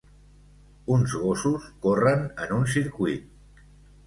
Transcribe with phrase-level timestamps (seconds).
[0.95, 3.63] Uns gossos corren en un circuit